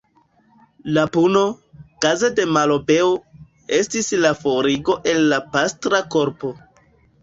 La 0.97 1.03
puno, 1.17 1.43
kaze 2.07 2.31
de 2.41 2.49
malobeo, 2.57 3.13
estis 3.83 4.13
la 4.27 4.35
forigo 4.43 5.01
el 5.17 5.27
la 5.33 5.43
pastra 5.57 6.07
korpo. 6.19 6.57